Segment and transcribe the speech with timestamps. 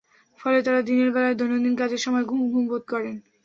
[0.39, 3.15] ফলে তাঁরা দিনের বেলায় দৈনন্দিন কাজের সময় ঘুম ঘুম বোধ করেন।